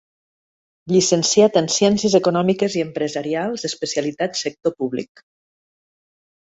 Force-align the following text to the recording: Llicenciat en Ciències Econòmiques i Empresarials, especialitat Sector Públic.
Llicenciat 0.91 1.59
en 1.61 1.69
Ciències 1.75 2.15
Econòmiques 2.21 2.79
i 2.81 2.85
Empresarials, 2.87 3.69
especialitat 3.71 4.43
Sector 4.43 4.77
Públic. 4.83 5.27